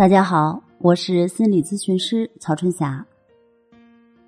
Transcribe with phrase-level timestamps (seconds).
[0.00, 3.04] 大家好，我是心理咨询师曹春霞。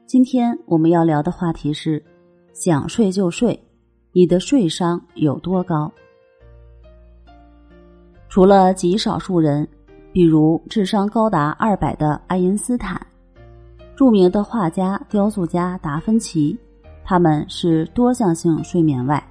[0.05, 2.05] 今天我们要聊的话题是：
[2.53, 3.59] 想睡就睡，
[4.13, 5.91] 你的睡商有多高？
[8.29, 9.67] 除了极少数人，
[10.13, 13.01] 比如智商高达二百的爱因斯坦，
[13.97, 16.55] 著名的画家、雕塑家达芬奇，
[17.03, 19.27] 他们是多项性睡眠外，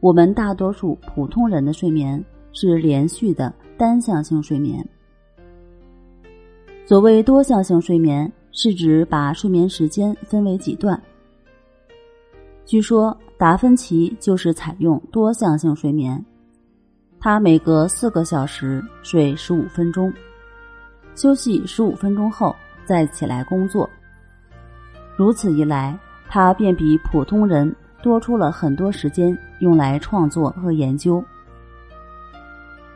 [0.00, 4.86] 我们大多数普通人的睡眠是连续的单向性睡眠。
[6.86, 11.02] 所谓多项性睡眠，是指把睡眠时间分为几段。
[12.64, 16.24] 据说达芬奇就是采用多项性睡眠，
[17.18, 20.12] 他每隔四个小时睡十五分钟，
[21.16, 22.54] 休息十五分钟后
[22.84, 23.90] 再起来工作。
[25.16, 31.20] 如此一来，他便比普通人多出了很多时间用来创作和研究。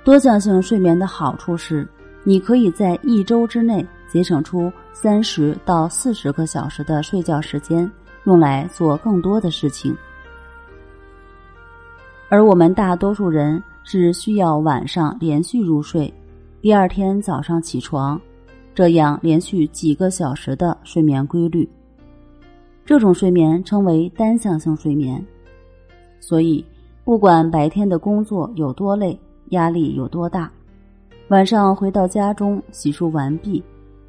[0.05, 1.85] 多项性睡眠的好处是。
[2.23, 7.91] 你可以在一周之内节省出三十到四十个小时的睡觉时间，
[8.25, 9.97] 用来做更多的事情。
[12.29, 16.13] 而我们大多数人是需要晚上连续入睡，
[16.61, 18.21] 第二天早上起床，
[18.75, 21.69] 这样连续几个小时的睡眠规律。
[22.85, 25.25] 这种睡眠称为单向性睡眠。
[26.21, 26.65] 所以，
[27.05, 30.51] 不管白天的工作有多累，压力有多大。
[31.31, 33.63] 晚上回到家中，洗漱完毕，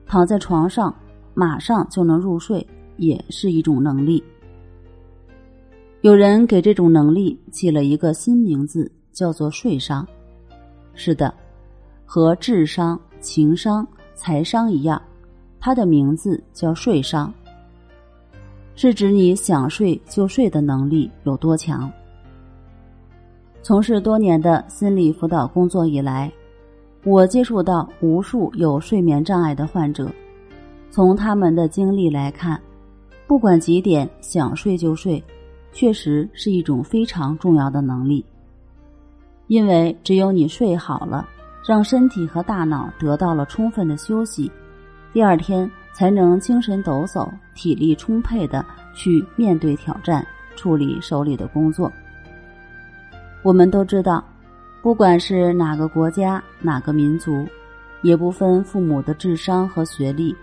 [0.07, 0.91] 躺在床上，
[1.35, 2.65] 马上就能入睡，
[2.97, 4.23] 也是一种能力。
[6.01, 10.03] 有人给这种能力起了一个新名字，叫做“睡商”。
[10.95, 11.31] 是的，
[12.07, 14.99] 和智商、情商、财商一样，
[15.59, 17.31] 它的名字叫“睡商”，
[18.73, 21.87] 是指你想睡就睡的能力有多强。
[23.61, 26.31] 从事多年的心理辅导工作以来。
[27.03, 30.07] 我接触到无数有睡眠障碍的患者，
[30.91, 32.61] 从他们的经历来看，
[33.25, 35.23] 不管几点想睡就睡，
[35.73, 38.23] 确实是一种非常重要的能力。
[39.47, 41.27] 因为只有你睡好了，
[41.67, 44.51] 让身体和大脑得到了充分的休息，
[45.11, 50.23] 第二天才能精神抖擞、体力充沛的去面对挑战、
[50.55, 51.91] 处理手里的工作。
[53.41, 54.23] 我们都知道。
[54.81, 57.45] 不管是哪个国家、哪个民族，
[58.01, 60.35] 也不分父母的智商和学历，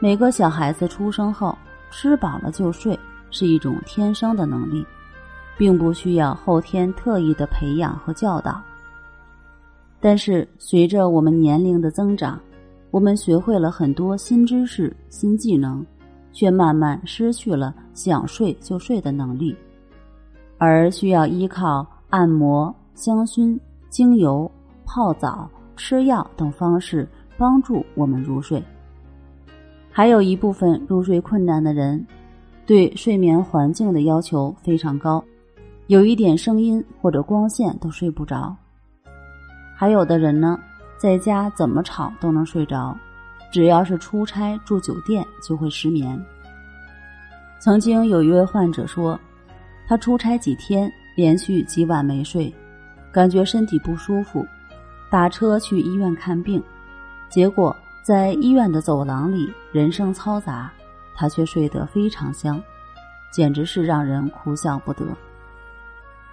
[0.00, 1.56] 每个小孩子出生后
[1.88, 2.98] 吃饱了就睡
[3.30, 4.84] 是一种天生的能力，
[5.56, 8.60] 并不需要后天特意的培养和教导。
[10.00, 12.40] 但是随着我们年龄的增长，
[12.90, 15.86] 我们学会了很多新知识、新技能，
[16.32, 19.56] 却慢慢失去了想睡就睡的能力，
[20.56, 23.56] 而需要依靠按摩、香薰。
[23.88, 24.50] 精油、
[24.84, 28.62] 泡澡、吃药等方式帮助我们入睡。
[29.90, 32.06] 还有一部分入睡困难的人，
[32.66, 35.24] 对睡眠环境的要求非常高，
[35.86, 38.54] 有一点声音或者光线都睡不着。
[39.76, 40.58] 还有的人呢，
[40.96, 42.96] 在家怎么吵都能睡着，
[43.50, 46.20] 只要是出差住酒店就会失眠。
[47.60, 49.18] 曾经有一位患者说，
[49.88, 52.54] 他出差几天，连续几晚没睡。
[53.12, 54.46] 感觉身体不舒服，
[55.10, 56.62] 打车去医院看病，
[57.28, 60.70] 结果在医院的走廊里人声嘈杂，
[61.14, 62.62] 他却睡得非常香，
[63.30, 65.04] 简直是让人哭笑不得。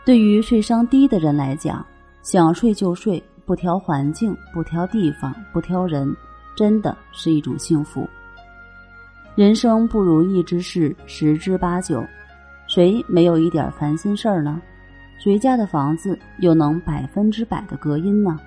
[0.04, 1.86] 对于睡商低的人来讲，
[2.22, 6.16] 想睡就睡，不挑环境，不挑地方，不挑人，
[6.56, 8.08] 真的是一种幸福。
[9.34, 12.06] 人生不如意之事十之八九，
[12.68, 14.62] 谁没有一点烦心事儿呢？
[15.18, 18.40] 谁家的房子又能百分之百的隔音呢？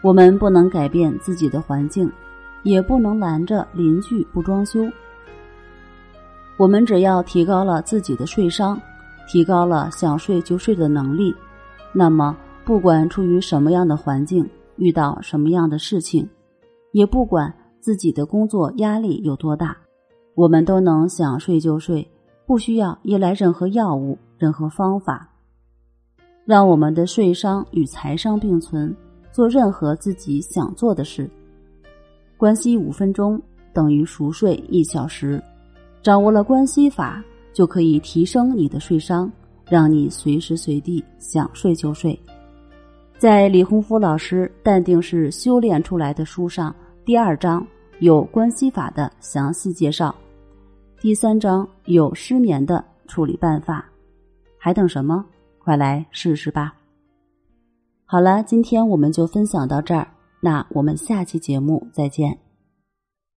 [0.00, 2.10] 我们不能改变自己的环境，
[2.64, 4.84] 也不能拦着邻居不装修。
[6.56, 8.80] 我们只要提高了自己的睡商，
[9.28, 11.34] 提高了想睡就睡的能力，
[11.92, 16.28] 那么不管处于什么样的环境，遇到什么样的事情，
[16.90, 19.76] 也不管自己的工作压力有多大，
[20.34, 22.10] 我们都能想睡就睡，
[22.44, 25.28] 不需要依赖任何药物、任何方法。
[26.44, 28.94] 让我们的睡商与财商并存，
[29.30, 31.30] 做任何自己想做的事。
[32.36, 33.40] 关系五分钟
[33.72, 35.42] 等于熟睡一小时，
[36.02, 37.22] 掌握了关系法，
[37.52, 39.30] 就可以提升你的睡商，
[39.68, 42.18] 让你随时随地想睡就睡。
[43.18, 46.74] 在李洪福老师《淡定是修炼出来的》书上，
[47.04, 47.64] 第二章
[48.00, 50.12] 有关系法的详细介绍，
[51.00, 53.88] 第三章有失眠的处理办法，
[54.58, 55.24] 还等什么？
[55.64, 56.74] 快来试试吧！
[58.04, 60.08] 好了，今天我们就分享到这儿。
[60.40, 62.36] 那我们下期节目再见。